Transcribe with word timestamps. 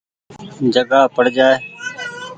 جگآ 0.73 0.99
پڙ 1.15 1.25
جآئي۔ 1.35 1.55